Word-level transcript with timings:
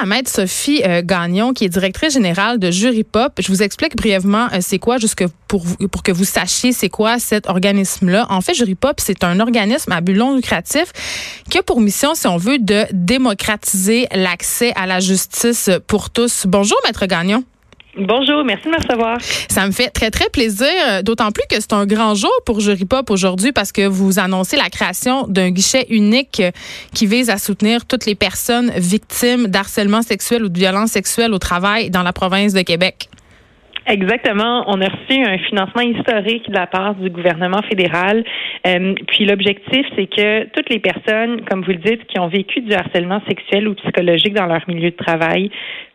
À 0.00 0.06
Maître 0.06 0.30
Sophie 0.30 0.82
euh, 0.84 1.02
Gagnon, 1.04 1.52
qui 1.52 1.66
est 1.66 1.68
directrice 1.68 2.14
générale 2.14 2.58
de 2.58 2.70
Jury 2.70 3.04
Pop. 3.04 3.32
Je 3.38 3.48
vous 3.48 3.62
explique 3.62 3.96
brièvement 3.96 4.46
euh, 4.52 4.58
c'est 4.60 4.78
quoi, 4.78 4.96
jusque 4.96 5.24
pour, 5.46 5.64
pour 5.92 6.02
que 6.02 6.10
vous 6.10 6.24
sachiez 6.24 6.72
c'est 6.72 6.88
quoi 6.88 7.18
cet 7.18 7.48
organisme-là. 7.48 8.26
En 8.30 8.40
fait, 8.40 8.54
Jury 8.54 8.76
Pop, 8.76 8.98
c'est 8.98 9.24
un 9.24 9.40
organisme 9.40 9.92
à 9.92 10.00
but 10.00 10.14
non 10.14 10.34
lucratif 10.34 10.92
qui 11.50 11.58
a 11.58 11.62
pour 11.62 11.80
mission, 11.80 12.14
si 12.14 12.26
on 12.26 12.38
veut, 12.38 12.58
de 12.58 12.84
démocratiser 12.92 14.06
l'accès 14.14 14.72
à 14.74 14.86
la 14.86 15.00
justice 15.00 15.68
pour 15.86 16.08
tous. 16.08 16.44
Bonjour, 16.46 16.78
Maître 16.86 17.04
Gagnon. 17.04 17.44
Bonjour, 17.96 18.44
merci 18.44 18.66
de 18.66 18.70
me 18.70 18.76
recevoir. 18.76 19.20
Ça 19.20 19.66
me 19.66 19.72
fait 19.72 19.90
très, 19.90 20.10
très 20.10 20.28
plaisir, 20.30 20.68
euh, 20.88 21.02
d'autant 21.02 21.32
plus 21.32 21.44
que 21.50 21.60
c'est 21.60 21.72
un 21.72 21.86
grand 21.86 22.14
jour 22.14 22.30
pour 22.46 22.60
Jury 22.60 22.84
Pop 22.84 23.10
aujourd'hui 23.10 23.50
parce 23.50 23.72
que 23.72 23.86
vous 23.86 24.20
annoncez 24.20 24.56
la 24.56 24.68
création 24.68 25.26
d'un 25.26 25.50
guichet 25.50 25.86
unique 25.90 26.40
euh, 26.40 26.50
qui 26.94 27.06
vise 27.06 27.30
à 27.30 27.36
soutenir 27.38 27.86
toutes 27.86 28.06
les 28.06 28.14
personnes 28.14 28.70
victimes 28.76 29.48
d'harcèlement 29.48 30.02
sexuel 30.02 30.44
ou 30.44 30.48
de 30.48 30.58
violence 30.58 30.90
sexuelle 30.90 31.34
au 31.34 31.38
travail 31.38 31.90
dans 31.90 32.04
la 32.04 32.12
province 32.12 32.54
de 32.54 32.62
Québec. 32.62 33.08
Exactement. 33.86 34.64
On 34.68 34.80
a 34.80 34.88
reçu 34.88 35.20
un 35.24 35.38
financement 35.38 35.82
historique 35.82 36.48
de 36.48 36.54
la 36.54 36.68
part 36.68 36.94
du 36.94 37.10
gouvernement 37.10 37.62
fédéral. 37.62 38.24
Euh, 38.66 38.94
puis 39.08 39.24
l'objectif, 39.24 39.84
c'est 39.96 40.06
que 40.06 40.44
toutes 40.50 40.70
les 40.70 40.78
personnes, 40.78 41.40
comme 41.50 41.62
vous 41.62 41.72
le 41.72 41.78
dites, 41.78 42.06
qui 42.06 42.20
ont 42.20 42.28
vécu 42.28 42.60
du 42.60 42.72
harcèlement 42.72 43.20
sexuel 43.26 43.66
ou 43.66 43.74
psychologique 43.74 44.34
dans 44.34 44.46
leur 44.46 44.62
milieu 44.68 44.90
de 44.90 44.96
travail 44.96 45.50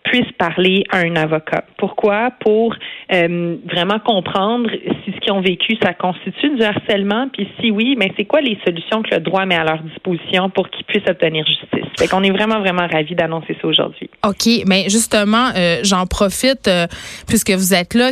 puissent 0.06 0.32
parler 0.38 0.84
à 0.92 1.00
un 1.00 1.16
avocat. 1.16 1.64
Pourquoi? 1.78 2.32
Pour 2.40 2.76
euh, 3.12 3.58
vraiment 3.70 4.00
comprendre 4.00 4.70
si 5.04 5.12
ce 5.12 5.20
qu'ils 5.20 5.34
ont 5.34 5.42
vécu, 5.42 5.78
ça 5.82 5.94
constitue 5.94 6.56
du 6.56 6.64
harcèlement, 6.64 7.28
puis 7.34 7.48
si 7.60 7.72
oui, 7.72 7.96
mais 7.98 8.12
c'est 8.16 8.26
quoi 8.26 8.42
les 8.42 8.58
solutions 8.66 9.02
que 9.02 9.16
le 9.16 9.22
droit 9.22 9.46
met 9.46 9.56
à 9.56 9.64
leur 9.64 9.82
disposition 9.82 10.50
pour 10.50 10.70
qu'ils 10.70 10.86
puissent 10.86 11.10
obtenir 11.10 11.46
justice? 11.46 11.90
Fait 12.00 12.08
qu'on 12.08 12.24
est 12.24 12.32
vraiment, 12.32 12.60
vraiment 12.60 12.88
ravis 12.88 13.16
d'annoncer 13.16 13.58
ça 13.62 13.68
aujourd'hui. 13.68 14.10
OK, 14.26 14.64
mais 14.68 14.84
justement, 14.90 15.50
euh, 15.56 15.80
j'en 15.84 16.06
profite, 16.06 16.68
euh, 16.68 16.88
puisque 17.28 17.52
vous 17.52 17.74
êtes 17.74 17.94
là, 17.94 18.12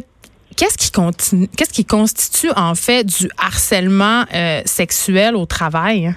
Qu'est-ce 0.55 0.77
qui, 0.77 0.91
continue, 0.91 1.47
qu'est-ce 1.58 1.73
qui 1.73 1.83
constitue 1.83 2.52
en 2.55 2.75
fait 2.75 3.03
du 3.03 3.27
harcèlement 3.39 4.25
sexuel 4.66 5.36
au 5.36 5.47
travail? 5.47 6.14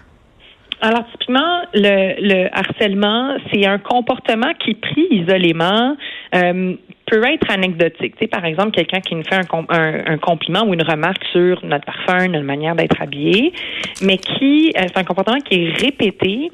Alors, 0.80 1.04
typiquement, 1.12 1.62
le, 1.72 2.20
le 2.20 2.48
harcèlement, 2.52 3.36
c'est 3.50 3.66
un 3.66 3.78
comportement 3.78 4.52
qui, 4.58 4.74
pris 4.74 5.06
isolément, 5.10 5.96
euh, 6.34 6.74
peut 7.06 7.24
être 7.24 7.50
anecdotique. 7.50 8.14
Tu 8.16 8.24
sais, 8.24 8.26
par 8.26 8.44
exemple, 8.44 8.72
quelqu'un 8.72 9.00
qui 9.00 9.14
nous 9.14 9.22
fait 9.22 9.36
un, 9.36 10.04
un, 10.06 10.18
compliment 10.18 10.64
ou 10.66 10.74
une 10.74 10.82
remarque 10.82 11.24
sur 11.32 11.64
notre 11.64 11.84
parfum, 11.84 12.28
notre 12.28 12.44
manière 12.44 12.74
d'être 12.74 13.00
habillé, 13.00 13.52
mais 14.02 14.18
qui, 14.18 14.72
euh, 14.76 14.82
c'est 14.86 14.98
un 14.98 15.04
comportement 15.04 15.38
qui 15.40 15.64
est 15.64 15.72
répété, 15.72 16.50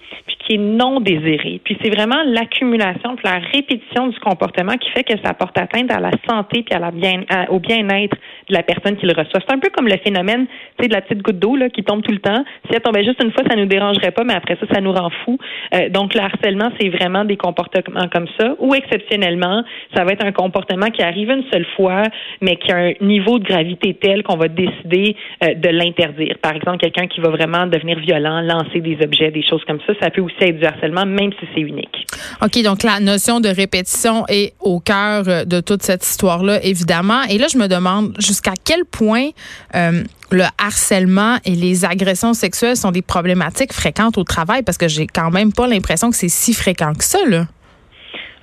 qui 0.47 0.55
est 0.55 0.59
non 0.59 1.01
désiré. 1.01 1.61
Puis 1.65 1.77
c'est 1.83 1.91
vraiment 1.91 2.23
l'accumulation, 2.27 3.17
la 3.25 3.39
répétition 3.53 4.09
du 4.09 4.19
comportement 4.21 4.77
qui 4.77 4.91
fait 4.91 5.05
que 5.05 5.15
ça 5.25 5.35
porte 5.35 5.57
atteinte 5.59 5.91
à 5.91 6.01
la 6.01 6.11
santé 6.29 6.63
puis 6.63 6.75
à 6.75 6.79
la 6.79 6.91
bien, 6.91 7.23
au 7.49 7.59
bien-être 7.59 8.17
de 8.49 8.55
la 8.55 8.63
personne 8.63 8.97
qui 8.97 9.07
le 9.07 9.13
reçoit. 9.13 9.41
C'est 9.47 9.55
un 9.55 9.59
peu 9.59 9.71
comme 9.71 9.89
le 9.89 9.97
phénomène, 9.99 10.47
tu 10.79 10.83
sais, 10.83 10.89
de 10.89 10.95
la 10.95 11.01
petite 11.01 11.23
goutte 11.23 11.39
d'eau 11.39 11.57
là 11.57 11.69
qui 11.69 11.85
tombe 11.85 12.03
tout 12.03 12.13
le 12.13 12.19
temps. 12.19 12.45
Si 12.67 12.75
elle 12.75 12.81
tombait 12.81 13.05
juste 13.05 13.23
une 13.23 13.33
fois, 13.33 13.45
ça 13.49 13.57
nous 13.57 13.67
dérangerait 13.67 14.11
pas, 14.11 14.25
mais 14.25 14.35
après 14.35 14.57
ça, 14.57 14.67
ça 14.73 14.81
nous 14.81 14.93
rend 14.93 15.11
fou. 15.25 15.39
Euh, 15.75 15.89
donc 15.89 16.15
le 16.15 16.21
harcèlement, 16.21 16.71
c'est 16.81 16.89
vraiment 16.89 17.25
des 17.25 17.37
comportements 17.37 18.09
comme 18.13 18.27
ça, 18.39 18.55
ou 18.59 18.75
exceptionnellement, 18.75 19.63
ça 19.95 20.05
va 20.05 20.13
être 20.13 20.25
un 20.25 20.33
comportement 20.33 20.87
qui 20.87 21.03
arrive 21.03 21.31
une 21.31 21.45
seule 21.53 21.67
fois, 21.77 22.03
mais 22.41 22.57
qui 22.57 22.73
a 22.73 22.77
un 22.77 22.93
niveau 23.01 23.39
de 23.39 23.45
gravité 23.45 23.95
tel 23.95 24.23
qu'on 24.23 24.37
va 24.37 24.49
décider 24.49 25.17
euh, 25.45 25.55
de 25.55 25.69
l'interdire. 25.69 26.37
Par 26.43 26.55
exemple, 26.55 26.79
quelqu'un 26.79 27.07
qui 27.07 27.21
va 27.21 27.31
vraiment 27.31 27.67
devenir 27.67 27.99
violent, 27.99 28.41
lancer 28.41 28.81
des 28.81 28.99
objets, 29.03 29.31
des 29.31 29.43
choses 29.43 29.65
comme 29.65 29.81
ça, 29.87 29.93
ça 30.01 30.11
peut 30.11 30.21
aussi 30.21 30.32
être 30.41 30.59
du 30.59 30.65
harcèlement, 30.65 31.07
même 31.07 31.31
si 31.39 31.47
c'est 31.55 31.61
unique. 31.61 32.07
OK, 32.41 32.63
donc 32.63 32.83
la 32.83 33.01
notion 33.01 33.41
de 33.41 33.49
répétition 33.49 34.25
est 34.29 34.55
au 34.61 34.81
cœur 34.81 35.25
euh, 35.29 35.45
de 35.45 35.61
toute 35.61 35.83
cette 35.83 36.05
histoire-là, 36.05 36.65
évidemment. 36.65 37.23
Et 37.29 37.39
là, 37.39 37.47
je 37.53 37.59
me 37.59 37.69
demande 37.69 38.15
jusqu'à 38.19 38.55
quel 38.65 38.85
point 38.85 39.29
euh, 39.75 40.03
le 40.31 40.45
harcèlement 40.59 41.37
et 41.45 41.55
les 41.55 41.85
agressions 41.85 42.35
sexuelles 42.35 42.77
sont 42.77 42.91
des 42.91 43.03
problématiques 43.03 43.73
fréquentes 43.73 44.19
au 44.19 44.25
travail, 44.25 44.63
parce 44.63 44.79
que 44.79 44.89
j'ai 44.89 45.07
quand 45.07 45.31
même 45.31 45.53
pas 45.53 45.67
l'impression 45.67 46.11
que 46.11 46.17
c'est 46.17 46.29
si 46.29 46.55
fréquent 46.55 46.95
que 46.95 47.05
ça, 47.05 47.19
là. 47.27 47.47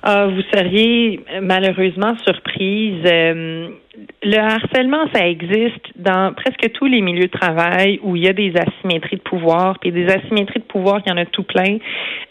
Ah, 0.02 0.26
vous 0.26 0.42
seriez 0.52 1.20
malheureusement 1.42 2.16
surprise. 2.24 3.02
Euh, 3.04 3.68
le 4.22 4.38
harcèlement, 4.38 5.04
ça 5.12 5.26
existe 5.28 5.86
dans 5.96 6.32
presque 6.32 6.72
tous 6.72 6.86
les 6.86 7.00
milieux 7.02 7.26
de 7.26 7.38
travail 7.38 7.98
où 8.02 8.16
il 8.16 8.24
y 8.24 8.28
a 8.28 8.32
des 8.32 8.52
asymétries 8.56 9.16
de 9.16 9.22
pouvoir. 9.22 9.78
Puis 9.78 9.92
des 9.92 10.06
asymétries 10.06 10.60
de 10.60 10.64
pouvoir, 10.64 11.00
il 11.04 11.10
y 11.10 11.12
en 11.12 11.18
a 11.18 11.26
tout 11.26 11.42
plein. 11.42 11.78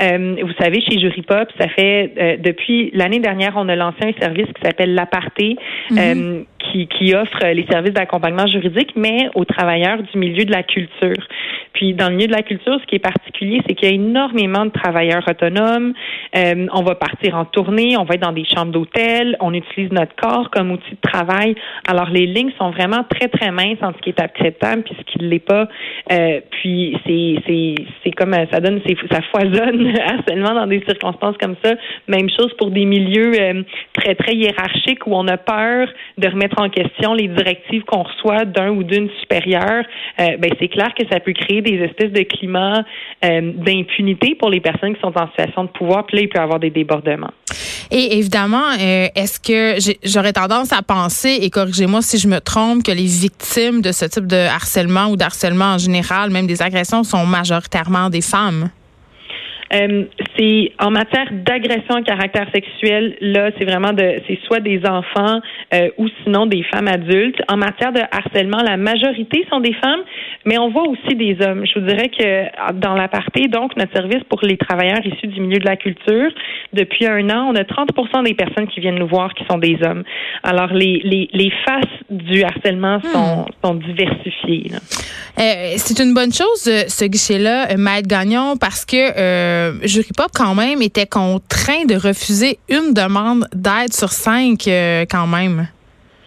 Euh, 0.02 0.36
vous 0.42 0.54
savez, 0.60 0.82
chez 0.82 1.00
Jury 1.00 1.22
Pop, 1.22 1.48
ça 1.60 1.68
fait 1.68 2.14
euh, 2.18 2.38
depuis 2.38 2.92
l'année 2.94 3.20
dernière, 3.20 3.54
on 3.56 3.70
a 3.70 3.76
lancé 3.76 3.98
un 4.02 4.20
service 4.20 4.48
qui 4.48 4.62
s'appelle 4.64 4.96
l'aparté, 4.96 5.58
mm-hmm. 5.92 6.46
Qui, 6.72 6.88
qui 6.88 7.14
offre 7.16 7.46
les 7.46 7.66
services 7.70 7.94
d'accompagnement 7.94 8.48
juridique, 8.48 8.94
mais 8.96 9.30
aux 9.36 9.46
travailleurs 9.46 10.02
du 10.04 10.18
milieu 10.18 10.46
de 10.46 10.52
la 10.52 10.64
culture. 10.64 11.24
Puis 11.74 11.94
dans 11.94 12.10
le 12.10 12.16
milieu 12.16 12.28
de 12.28 12.34
la 12.34 12.42
culture, 12.42 12.80
ce 12.82 12.86
qui 12.88 12.96
est 12.96 13.00
particulier, 13.00 13.62
c'est 13.68 13.76
qu'il 13.76 13.90
y 13.90 13.92
a 13.92 13.96
énormément 13.96 14.66
de 14.66 14.72
travailleurs 14.72 15.24
autonomes. 15.28 15.94
Euh, 16.36 16.68
on 16.74 16.84
va 16.84 16.96
partir 16.96 17.36
en 17.36 17.46
tournée, 17.46 17.96
on 17.98 18.04
va 18.04 18.16
être 18.16 18.22
dans 18.22 18.32
des 18.32 18.46
chambres 18.46 18.72
d'hôtel, 18.72 19.38
on 19.40 19.54
utilise 19.54 19.92
notre 19.92 20.16
corps 20.16 20.50
comme 20.50 20.72
outil 20.72 20.92
de 20.92 21.10
travail. 21.10 21.56
Alors 21.88 22.10
les 22.10 22.26
lignes 22.26 22.52
sont 22.58 22.72
vraiment 22.72 23.04
très 23.10 23.28
très 23.30 23.52
minces 23.52 23.78
entre 23.82 23.98
ce 23.98 24.02
qui 24.02 24.10
est 24.10 24.22
acceptable 24.22 24.84
puis 24.84 24.96
ce 24.98 25.04
qui 25.12 25.24
ne 25.24 25.30
l'est 25.30 25.40
pas. 25.40 25.68
Euh, 26.12 26.42
puis 26.52 26.98
c'est 27.06 27.36
c'est 27.48 27.76
c'est 28.04 28.12
comme 28.12 28.34
ça 28.52 28.60
donne 28.60 28.82
ça 29.12 29.22
foisonne 29.32 29.94
harcèlement 30.06 30.54
dans 30.54 30.68
des 30.68 30.84
circonstances 30.88 31.38
comme 31.38 31.56
ça. 31.64 31.76
Même 32.08 32.30
chose 32.30 32.54
pour 32.58 32.72
des 32.72 32.86
milieux 32.86 33.34
euh, 33.40 33.64
très 33.94 34.16
très 34.16 34.36
hiérarchiques 34.36 35.06
où 35.08 35.16
on 35.16 35.28
a 35.28 35.38
peur 35.38 35.88
de 36.18 36.28
remettre 36.28 36.59
en 36.60 36.70
question 36.70 37.14
les 37.14 37.28
directives 37.28 37.84
qu'on 37.84 38.04
reçoit 38.04 38.46
d'un 38.46 38.70
ou 38.70 38.84
d'une 38.84 39.10
supérieure. 39.22 39.84
Euh, 40.20 40.38
ben 40.38 40.52
c'est 40.60 40.68
clair 40.68 40.94
que 40.98 41.04
ça 41.12 41.20
peut 41.20 41.34
créer 41.34 41.62
des 41.62 41.78
espèces 41.84 42.12
de 42.12 42.24
climats 42.24 42.84
euh, 43.24 43.52
d'impunité 43.56 44.36
pour 44.36 44.50
les 44.50 44.60
personnes 44.60 44.96
qui 44.96 45.02
sont 45.02 45.18
en 45.18 45.28
situation 45.30 45.64
de 45.64 45.70
pouvoir. 45.70 46.06
Puis 46.06 46.18
là, 46.18 46.24
il 46.24 46.30
peut 46.30 46.40
y 46.40 46.42
avoir 46.42 46.60
des 46.60 46.70
débordements. 46.70 47.32
Et 47.92 48.18
évidemment, 48.18 48.70
euh, 48.80 49.08
est-ce 49.16 49.40
que 49.40 49.80
j'aurais 50.04 50.34
tendance 50.34 50.72
à 50.72 50.84
penser, 50.84 51.40
et 51.42 51.50
corrigez-moi 51.50 52.02
si 52.02 52.20
je 52.20 52.28
me 52.28 52.40
trompe, 52.40 52.84
que 52.84 52.92
les 52.92 53.08
victimes 53.08 53.82
de 53.82 53.92
ce 53.92 54.06
type 54.06 54.28
de 54.28 54.36
harcèlement 54.36 55.08
ou 55.08 55.16
d'harcèlement 55.16 55.74
en 55.74 55.78
général, 55.78 56.30
même 56.30 56.46
des 56.46 56.62
agressions, 56.62 57.04
sont 57.04 57.26
majoritairement 57.26 58.10
des 58.10 58.22
femmes? 58.22 58.70
Euh, 59.74 60.06
c'est 60.40 60.72
en 60.80 60.92
matière 60.92 61.28
d'agression 61.32 61.96
à 61.96 62.02
caractère 62.02 62.48
sexuel, 62.54 63.18
là, 63.22 63.50
c'est 63.58 63.66
vraiment 63.66 63.92
de, 63.92 64.22
c'est 64.28 64.40
soit 64.46 64.62
des 64.62 64.82
enfants 64.86 65.42
euh, 65.74 65.90
ou 65.98 66.08
sinon 66.24 66.46
des 66.46 66.64
femmes 66.64 66.88
adultes. 66.88 67.42
En 67.50 67.58
matière 67.58 67.92
de 67.92 68.00
harcèlement, 68.12 68.62
la 68.64 68.78
majorité 68.78 69.46
sont 69.50 69.60
des 69.60 69.74
femmes, 69.74 70.02
mais 70.46 70.58
on 70.58 70.70
voit 70.70 70.88
aussi 70.88 71.16
des 71.16 71.38
hommes. 71.46 71.66
Je 71.66 71.80
vous 71.80 71.86
dirais 71.86 72.10
que 72.10 72.74
dans 72.80 72.94
l'aparté, 72.94 73.48
donc 73.48 73.76
notre 73.76 73.94
service 73.94 74.24
pour 74.30 74.40
les 74.44 74.58
travailleurs 74.58 75.06
issus 75.06 75.28
du 75.28 75.42
milieu 75.42 75.60
de 75.60 75.66
la 75.66 75.76
culture, 75.76 76.32
depuis 76.74 77.06
un 77.06 77.30
an, 77.30 77.52
on 77.52 77.56
a 77.56 77.64
30 77.64 77.90
des 78.24 78.34
personnes 78.34 78.68
qui 78.68 78.80
viennent 78.80 79.00
nous 79.00 79.08
voir 79.08 79.34
qui 79.34 79.44
sont 79.50 79.58
des 79.58 79.78
hommes. 79.84 80.04
Alors 80.44 80.74
les 80.74 81.02
les, 81.04 81.30
les 81.34 81.52
faces 81.66 81.86
du 82.10 82.44
harcèlement 82.44 83.02
sont, 83.02 83.42
hmm. 83.42 83.46
sont 83.64 83.74
diversifiées. 83.76 84.72
Euh, 85.40 85.74
c'est 85.78 86.00
une 86.00 86.14
bonne 86.14 86.34
chose 86.34 86.64
ce 86.64 87.06
guichet-là, 87.06 87.78
Maître 87.78 88.08
Gagnon, 88.08 88.58
parce 88.58 88.86
que 88.86 88.98
euh, 88.98 89.80
Jury 89.84 90.10
Quand 90.34 90.56
même, 90.56 90.82
était 90.82 91.08
contraint 91.08 91.86
de 91.86 91.96
refuser 91.96 92.60
une 92.70 92.94
demande 92.94 93.46
d'aide 93.54 93.94
sur 93.94 94.10
cinq, 94.10 94.68
euh, 94.68 95.06
quand 95.10 95.28
même. 95.28 95.68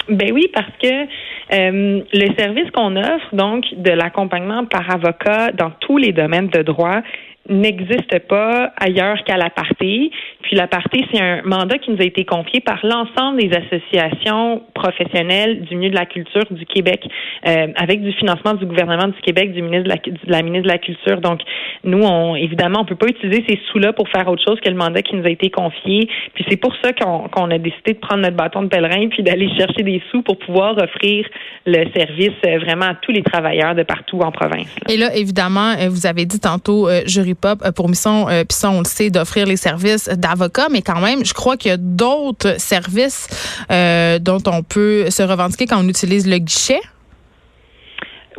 Ben 0.09 0.33
oui, 0.33 0.49
parce 0.53 0.73
que 0.83 0.89
euh, 0.89 2.01
le 2.13 2.35
service 2.39 2.71
qu'on 2.73 2.97
offre, 2.97 3.35
donc, 3.35 3.65
de 3.77 3.91
l'accompagnement 3.91 4.65
par 4.65 4.91
avocat 4.91 5.53
dans 5.53 5.71
tous 5.81 5.99
les 5.99 6.13
domaines 6.13 6.49
de 6.49 6.63
droit, 6.63 7.03
n'existe 7.49 8.19
pas 8.29 8.73
ailleurs 8.79 9.23
qu'à 9.25 9.37
l'aparté. 9.37 10.11
Puis 10.43 10.57
l'aparté, 10.57 11.05
c'est 11.13 11.21
un 11.21 11.43
mandat 11.43 11.79
qui 11.79 11.91
nous 11.91 12.01
a 12.01 12.05
été 12.05 12.25
confié 12.25 12.61
par 12.61 12.79
l'ensemble 12.85 13.41
des 13.41 13.51
associations 13.53 14.63
professionnelles 14.75 15.63
du 15.63 15.77
milieu 15.77 15.91
de 15.91 15.97
la 15.97 16.07
culture 16.07 16.45
du 16.51 16.67
Québec, 16.67 17.05
euh, 17.47 17.69
avec 17.77 18.03
du 18.03 18.13
financement 18.13 18.55
du 18.55 18.67
gouvernement 18.67 19.09
du 19.09 19.21
Québec, 19.23 19.53
du 19.53 19.63
ministre 19.63 19.85
de 19.85 19.89
la, 19.89 19.97
de 19.97 20.33
la 20.33 20.43
ministre 20.43 20.69
de 20.69 20.73
la 20.73 20.79
Culture. 20.79 21.21
Donc, 21.21 21.41
nous, 21.85 22.03
on, 22.03 22.37
évidemment, 22.37 22.81
on 22.81 22.85
peut 22.85 22.97
pas 22.97 23.09
utiliser 23.09 23.45
ces 23.49 23.59
sous-là 23.71 23.93
pour 23.93 24.09
faire 24.09 24.29
autre 24.29 24.43
chose 24.47 24.61
que 24.61 24.69
le 24.69 24.77
mandat 24.77 25.03
qui 25.03 25.17
nous 25.17 25.25
a 25.25 25.31
été 25.31 25.51
confié. 25.51 26.09
Puis 26.35 26.45
c'est 26.49 26.57
pour 26.57 26.75
ça 26.83 26.93
qu'on 26.93 27.51
a 27.51 27.59
décidé 27.59 27.95
de 27.95 27.99
prendre 27.99 28.23
notre 28.23 28.37
bâton 28.37 28.63
de 28.63 28.69
pèlerin 28.69 29.09
puis 29.09 29.23
d'aller 29.23 29.49
chercher 29.57 29.83
des 29.83 30.01
sous 30.11 30.23
pour 30.23 30.39
pouvoir 30.39 30.77
offrir 30.79 31.27
le 31.67 31.85
service 31.95 32.31
euh, 32.47 32.59
vraiment 32.59 32.87
à 32.87 32.95
tous 32.95 33.13
les 33.13 33.23
travailleurs 33.23 33.75
de 33.75 33.83
partout 33.83 34.21
en 34.21 34.31
province. 34.31 34.75
Et 34.89 34.97
là, 34.97 35.15
évidemment, 35.15 35.73
euh, 35.73 35.89
vous 35.89 36.07
avez 36.07 36.25
dit 36.25 36.39
tantôt, 36.39 36.89
jury 37.07 37.32
Pop 37.35 37.63
pour 37.75 37.89
mission, 37.89 38.29
euh, 38.29 38.45
puis 38.45 38.59
on 38.65 38.79
le 38.79 38.85
sait, 38.85 39.11
d'offrir 39.11 39.47
les 39.47 39.57
services 39.57 40.09
d'avocat, 40.09 40.67
mais 40.71 40.83
quand 40.83 41.01
même, 41.01 41.25
je 41.25 41.35
crois 41.35 41.57
qu'il 41.57 41.71
y 41.71 41.75
a 41.75 41.79
d'autres 41.79 42.61
services 42.61 43.29
euh, 43.71 44.19
dont 44.19 44.43
on 44.47 44.63
peut 44.63 45.11
se 45.11 45.23
revendiquer 45.23 45.67
quand 45.67 45.83
on 45.83 45.89
utilise 45.89 46.29
le 46.29 46.39
guichet. 46.39 46.81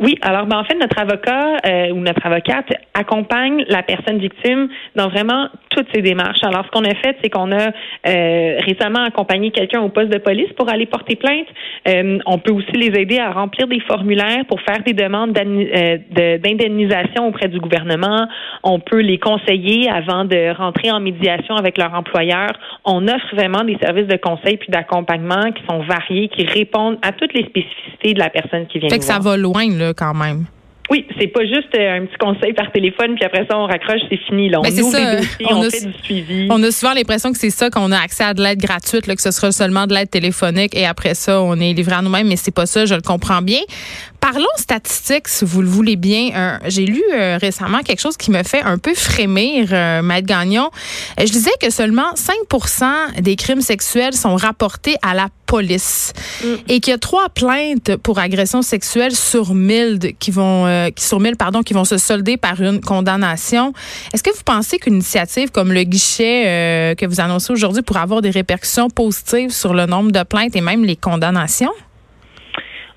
Oui, 0.00 0.18
alors 0.22 0.46
ben, 0.46 0.58
en 0.58 0.64
fait, 0.64 0.74
notre 0.74 0.98
avocat 0.98 1.56
euh, 1.66 1.90
ou 1.92 2.00
notre 2.00 2.26
avocate 2.26 2.66
accompagne 2.94 3.64
la 3.68 3.82
personne 3.82 4.18
victime 4.18 4.68
dans 4.96 5.08
vraiment 5.08 5.48
toutes 5.74 5.88
ses 5.94 6.02
démarches. 6.02 6.42
Alors, 6.42 6.64
ce 6.64 6.70
qu'on 6.70 6.84
a 6.84 6.94
fait, 6.94 7.16
c'est 7.22 7.30
qu'on 7.30 7.50
a 7.52 7.68
euh, 7.68 8.58
récemment 8.66 9.04
accompagné 9.04 9.50
quelqu'un 9.50 9.80
au 9.80 9.88
poste 9.88 10.10
de 10.10 10.18
police 10.18 10.52
pour 10.56 10.68
aller 10.68 10.86
porter 10.86 11.16
plainte. 11.16 11.46
Euh, 11.88 12.18
on 12.26 12.38
peut 12.38 12.52
aussi 12.52 12.72
les 12.72 12.98
aider 13.00 13.18
à 13.18 13.32
remplir 13.32 13.66
des 13.66 13.80
formulaires 13.80 14.44
pour 14.48 14.60
faire 14.60 14.82
des 14.84 14.92
demandes 14.92 15.32
d'indemnisation 15.32 17.28
auprès 17.28 17.48
du 17.48 17.58
gouvernement. 17.58 18.26
On 18.62 18.78
peut 18.80 19.00
les 19.00 19.18
conseiller 19.18 19.90
avant 19.90 20.24
de 20.24 20.56
rentrer 20.56 20.90
en 20.90 21.00
médiation 21.00 21.56
avec 21.56 21.78
leur 21.78 21.94
employeur. 21.94 22.52
On 22.84 23.06
offre 23.08 23.34
vraiment 23.34 23.64
des 23.64 23.76
services 23.82 24.06
de 24.06 24.16
conseil 24.16 24.56
puis 24.56 24.68
d'accompagnement 24.68 25.52
qui 25.52 25.62
sont 25.68 25.80
variés, 25.80 26.28
qui 26.28 26.46
répondent 26.46 26.98
à 27.02 27.12
toutes 27.12 27.34
les 27.34 27.44
spécificités 27.44 28.14
de 28.14 28.18
la 28.18 28.30
personne 28.30 28.66
qui 28.66 28.78
vient. 28.78 28.88
Fait 28.88 28.98
que 28.98 29.04
ça 29.04 29.18
va 29.18 29.36
loin, 29.36 29.68
là 29.76 29.92
quand 29.94 30.14
même. 30.14 30.46
Oui, 30.90 31.06
c'est 31.18 31.28
pas 31.28 31.44
juste 31.44 31.74
euh, 31.78 31.96
un 31.96 32.04
petit 32.04 32.18
conseil 32.18 32.52
par 32.52 32.70
téléphone, 32.70 33.14
puis 33.14 33.24
après 33.24 33.46
ça, 33.48 33.58
on 33.58 33.66
raccroche, 33.66 34.00
c'est 34.10 34.18
fini. 34.28 34.50
Là. 34.50 34.60
On 34.60 34.62
ben, 34.62 34.80
ouvre 34.80 34.98
les 34.98 35.16
dossiers, 35.16 35.46
on, 35.50 35.62
fait 35.62 35.86
du 35.86 35.92
suivi. 36.02 36.48
On 36.50 36.62
a 36.62 36.70
souvent 36.70 36.92
l'impression 36.92 37.32
que 37.32 37.38
c'est 37.38 37.50
ça, 37.50 37.70
qu'on 37.70 37.90
a 37.90 37.98
accès 37.98 38.24
à 38.24 38.34
de 38.34 38.42
l'aide 38.42 38.58
gratuite, 38.58 39.06
là, 39.06 39.16
que 39.16 39.22
ce 39.22 39.30
sera 39.30 39.50
seulement 39.50 39.86
de 39.86 39.94
l'aide 39.94 40.10
téléphonique, 40.10 40.76
et 40.76 40.84
après 40.84 41.14
ça, 41.14 41.40
on 41.40 41.58
est 41.58 41.72
livré 41.72 41.94
à 41.94 42.02
nous-mêmes, 42.02 42.28
mais 42.28 42.36
c'est 42.36 42.54
pas 42.54 42.66
ça, 42.66 42.84
je 42.84 42.94
le 42.94 43.00
comprends 43.00 43.40
bien. 43.40 43.60
Parlons 44.24 44.46
statistiques, 44.56 45.28
si 45.28 45.44
vous 45.44 45.60
le 45.60 45.68
voulez 45.68 45.96
bien. 45.96 46.58
J'ai 46.64 46.86
lu 46.86 47.02
euh, 47.12 47.36
récemment 47.38 47.80
quelque 47.80 48.00
chose 48.00 48.16
qui 48.16 48.30
me 48.30 48.42
fait 48.42 48.62
un 48.62 48.78
peu 48.78 48.94
frémir, 48.94 49.68
euh, 49.70 50.00
Maître 50.00 50.26
Gagnon. 50.26 50.70
Je 51.18 51.30
disais 51.30 51.50
que 51.60 51.68
seulement 51.68 52.14
5% 52.14 53.20
des 53.20 53.36
crimes 53.36 53.60
sexuels 53.60 54.14
sont 54.14 54.34
rapportés 54.36 54.96
à 55.02 55.12
la 55.12 55.28
police 55.44 56.14
mm. 56.42 56.46
et 56.68 56.80
qu'il 56.80 56.92
y 56.92 56.94
a 56.94 56.98
trois 56.98 57.28
plaintes 57.28 57.96
pour 57.96 58.18
agression 58.18 58.62
sexuelle 58.62 59.14
sur 59.14 59.54
1000 59.54 60.14
qui 60.18 60.30
vont 60.30 60.64
euh, 60.64 60.88
qui 60.88 61.04
sur 61.04 61.20
1000 61.20 61.36
pardon 61.36 61.62
qui 61.62 61.74
vont 61.74 61.84
se 61.84 61.98
solder 61.98 62.38
par 62.38 62.62
une 62.62 62.80
condamnation. 62.80 63.74
Est-ce 64.14 64.22
que 64.22 64.30
vous 64.30 64.42
pensez 64.42 64.78
qu'une 64.78 64.94
initiative 64.94 65.50
comme 65.50 65.70
le 65.70 65.82
guichet 65.82 66.94
que 66.96 67.04
vous 67.04 67.20
annoncez 67.20 67.52
aujourd'hui 67.52 67.82
pourrait 67.82 68.00
avoir 68.00 68.22
des 68.22 68.30
répercussions 68.30 68.88
positives 68.88 69.50
sur 69.50 69.74
le 69.74 69.84
nombre 69.84 70.12
de 70.12 70.22
plaintes 70.22 70.56
et 70.56 70.62
même 70.62 70.82
les 70.82 70.96
condamnations? 70.96 71.74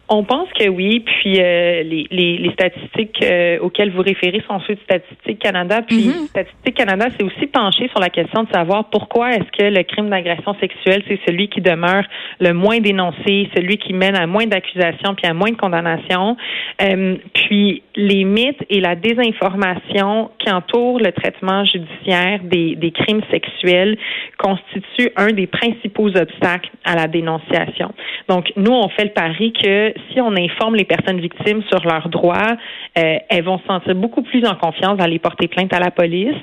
On 0.09 0.24
pense 0.24 0.48
que 0.57 0.69
oui, 0.69 1.01
puis 1.01 1.36
euh, 1.39 1.83
les, 1.83 2.07
les, 2.12 2.38
les, 2.38 2.51
statistiques 2.51 3.21
euh, 3.24 3.59
auxquelles 3.59 3.92
vous 3.92 4.01
référez 4.01 4.42
sont 4.48 4.62
ceux 4.65 4.75
de 4.75 4.80
Statistique 4.81 5.39
Canada. 5.39 5.81
Puis 5.81 6.07
mm-hmm. 6.07 6.27
Statistique 6.27 6.75
Canada 6.75 7.07
s'est 7.18 7.25
aussi 7.25 7.48
penché 7.48 7.89
sur 7.89 8.00
la 8.00 8.09
question 8.09 8.44
de 8.44 8.50
savoir 8.54 8.86
pourquoi 8.89 9.31
est-ce 9.31 9.51
que 9.57 9.63
le 9.63 9.83
crime 9.83 10.09
d'agression 10.09 10.56
sexuelle, 10.62 11.04
c'est 11.09 11.19
celui 11.27 11.50
qui 11.50 11.59
demeure 11.59 12.06
le 12.39 12.54
moins 12.54 12.80
dénoncé, 12.80 13.50
celui 13.54 13.77
qui 13.77 13.92
mène 13.92 14.15
à 14.15 14.27
moins 14.27 14.45
d'accusations 14.45 15.13
puis 15.13 15.27
à 15.27 15.33
moins 15.33 15.51
de 15.51 15.57
condamnations. 15.57 16.38
Euh, 16.81 17.18
puis 17.33 17.83
les 17.98 18.24
mythes 18.24 18.63
et 18.69 18.80
la 18.80 18.95
désinformation 18.95 20.31
qui 20.39 20.50
entourent 20.50 21.00
le 21.00 21.12
traitement 21.12 21.65
judiciaire 21.65 22.39
des, 22.44 22.75
des 22.75 22.92
crimes 22.92 23.24
sexuels 23.30 23.98
constituent 24.38 25.12
un 25.18 25.33
des 25.33 25.48
principaux 25.48 26.07
obstacles 26.15 26.69
à 26.86 26.95
la 26.95 27.07
dénonciation. 27.07 27.92
Donc, 28.30 28.53
nous, 28.56 28.71
on 28.71 28.88
fait 28.89 29.06
le 29.06 29.12
pari 29.12 29.51
que 29.51 29.94
si 30.11 30.21
on 30.21 30.35
informe 30.35 30.75
les 30.75 30.85
personnes 30.85 31.19
victimes 31.19 31.61
sur 31.69 31.85
leurs 31.85 32.09
droits, 32.09 32.57
euh, 32.97 33.17
elles 33.29 33.44
vont 33.44 33.59
se 33.59 33.65
sentir 33.65 33.95
beaucoup 33.95 34.21
plus 34.21 34.45
en 34.45 34.55
confiance 34.55 34.97
d'aller 34.97 35.19
porter 35.19 35.47
plainte 35.47 35.73
à 35.73 35.79
la 35.79 35.91
police. 35.91 36.35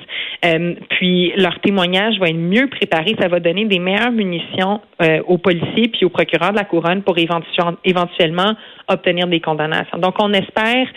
Euh, 0.43 0.75
puis 0.89 1.33
leur 1.35 1.59
témoignage 1.59 2.19
va 2.19 2.27
être 2.27 2.35
mieux 2.35 2.67
préparé. 2.67 3.15
Ça 3.19 3.27
va 3.27 3.39
donner 3.39 3.65
des 3.65 3.79
meilleures 3.79 4.11
munitions 4.11 4.81
euh, 5.01 5.21
aux 5.27 5.37
policiers 5.37 5.87
puis 5.89 6.05
aux 6.05 6.09
procureurs 6.09 6.51
de 6.51 6.57
la 6.57 6.63
couronne 6.63 7.01
pour 7.01 7.17
éventuellement 7.17 8.53
obtenir 8.87 9.27
des 9.27 9.39
condamnations. 9.39 9.97
Donc, 9.97 10.15
on 10.19 10.31
espère, 10.33 10.87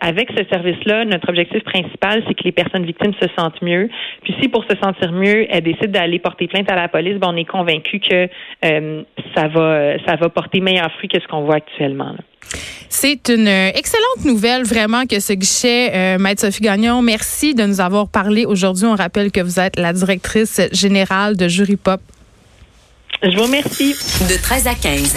avec 0.00 0.30
ce 0.36 0.44
service-là, 0.50 1.04
notre 1.04 1.28
objectif 1.28 1.64
principal, 1.64 2.22
c'est 2.28 2.34
que 2.34 2.44
les 2.44 2.52
personnes 2.52 2.84
victimes 2.84 3.12
se 3.20 3.26
sentent 3.36 3.60
mieux. 3.60 3.88
Puis 4.22 4.34
si 4.40 4.48
pour 4.48 4.64
se 4.64 4.76
sentir 4.80 5.10
mieux, 5.12 5.46
elles 5.50 5.62
décident 5.62 5.90
d'aller 5.90 6.20
porter 6.20 6.46
plainte 6.46 6.70
à 6.70 6.76
la 6.76 6.86
police, 6.86 7.18
ben, 7.18 7.30
on 7.32 7.36
est 7.36 7.44
convaincu 7.44 7.98
que 7.98 8.28
ça 8.62 9.48
va 9.48 9.98
ça 10.06 10.16
va 10.16 10.28
porter 10.28 10.60
meilleur 10.60 10.90
fruit 10.92 11.08
que 11.08 11.20
ce 11.20 11.26
qu'on 11.26 11.42
voit 11.42 11.56
actuellement. 11.56 11.93
C'est 12.88 13.28
une 13.28 13.48
excellente 13.48 14.24
nouvelle, 14.24 14.64
vraiment, 14.64 15.04
que 15.06 15.18
ce 15.18 15.32
guichet, 15.32 15.90
euh, 15.94 16.18
Maître 16.18 16.42
Sophie 16.42 16.62
Gagnon, 16.62 17.02
merci 17.02 17.54
de 17.54 17.64
nous 17.64 17.80
avoir 17.80 18.08
parlé 18.08 18.46
aujourd'hui. 18.46 18.86
On 18.86 18.94
rappelle 18.94 19.32
que 19.32 19.40
vous 19.40 19.58
êtes 19.58 19.76
la 19.78 19.92
directrice 19.92 20.60
générale 20.72 21.36
de 21.36 21.48
Jury 21.48 21.76
Pop. 21.76 22.00
Je 23.22 23.36
vous 23.36 23.42
remercie. 23.42 23.94
De 24.28 24.40
13 24.40 24.66
à 24.66 24.74
15, 24.74 25.12